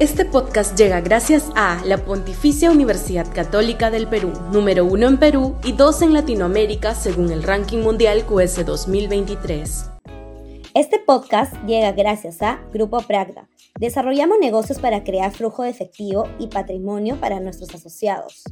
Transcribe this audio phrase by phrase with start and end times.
[0.00, 5.56] Este podcast llega gracias a la Pontificia Universidad Católica del Perú, número uno en Perú
[5.64, 9.90] y dos en Latinoamérica según el ranking mundial QS 2023.
[10.72, 13.48] Este podcast llega gracias a Grupo Pragda.
[13.76, 18.44] Desarrollamos negocios para crear flujo de efectivo y patrimonio para nuestros asociados.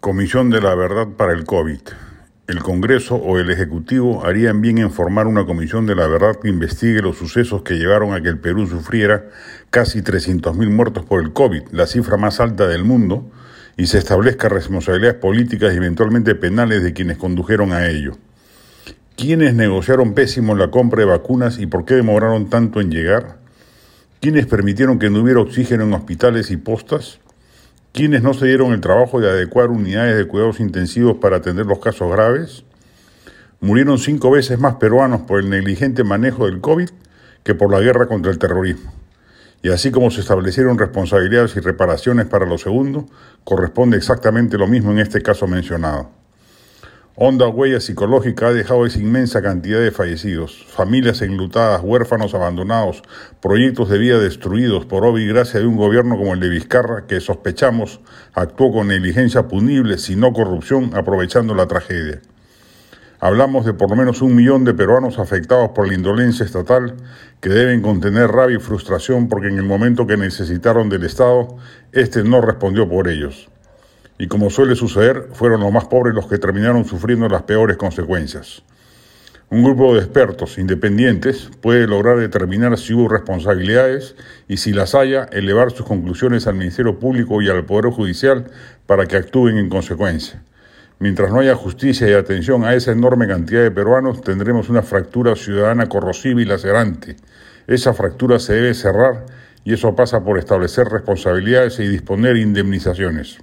[0.00, 2.09] Comisión de la Verdad para el COVID
[2.50, 6.48] el Congreso o el Ejecutivo harían bien en formar una comisión de la verdad que
[6.48, 9.26] investigue los sucesos que llevaron a que el Perú sufriera
[9.70, 13.30] casi 300.000 muertos por el COVID, la cifra más alta del mundo,
[13.76, 18.16] y se establezca responsabilidades políticas y eventualmente penales de quienes condujeron a ello.
[19.16, 23.38] ¿Quiénes negociaron pésimo la compra de vacunas y por qué demoraron tanto en llegar?
[24.20, 27.20] ¿Quiénes permitieron que no hubiera oxígeno en hospitales y postas?
[27.92, 31.80] ¿Quiénes no se dieron el trabajo de adecuar unidades de cuidados intensivos para atender los
[31.80, 32.64] casos graves?
[33.60, 36.88] Murieron cinco veces más peruanos por el negligente manejo del COVID
[37.42, 38.92] que por la guerra contra el terrorismo.
[39.62, 43.06] Y así como se establecieron responsabilidades y reparaciones para lo segundo,
[43.42, 46.19] corresponde exactamente lo mismo en este caso mencionado.
[47.22, 53.02] Honda huella psicológica ha dejado esa inmensa cantidad de fallecidos, familias enlutadas, huérfanos abandonados,
[53.42, 57.06] proyectos de vida destruidos por obra y gracia de un gobierno como el de Vizcarra
[57.06, 58.00] que sospechamos
[58.32, 62.22] actuó con negligencia punible, sino corrupción, aprovechando la tragedia.
[63.18, 66.94] Hablamos de por lo menos un millón de peruanos afectados por la indolencia estatal
[67.42, 71.48] que deben contener rabia y frustración porque en el momento que necesitaron del Estado,
[71.92, 73.50] éste no respondió por ellos
[74.20, 78.62] y como suele suceder, fueron los más pobres los que terminaron sufriendo las peores consecuencias.
[79.48, 85.24] Un grupo de expertos independientes puede lograr determinar si hubo responsabilidades y si las haya,
[85.32, 88.44] elevar sus conclusiones al Ministerio Público y al Poder Judicial
[88.84, 90.42] para que actúen en consecuencia.
[90.98, 95.34] Mientras no haya justicia y atención a esa enorme cantidad de peruanos, tendremos una fractura
[95.34, 97.16] ciudadana corrosiva y lacerante.
[97.66, 99.24] Esa fractura se debe cerrar
[99.64, 103.38] y eso pasa por establecer responsabilidades y disponer indemnizaciones.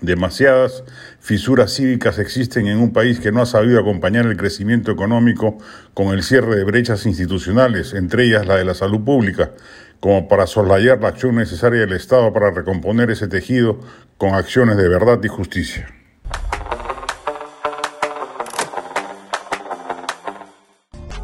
[0.00, 0.82] Demasiadas
[1.20, 5.58] fisuras cívicas existen en un país que no ha sabido acompañar el crecimiento económico
[5.92, 9.52] con el cierre de brechas institucionales, entre ellas la de la salud pública,
[10.00, 13.78] como para soslayar la acción necesaria del Estado para recomponer ese tejido
[14.16, 15.99] con acciones de verdad y justicia.